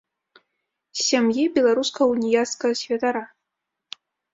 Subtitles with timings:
[1.01, 3.23] З сям'і беларускага уніяцкага святара.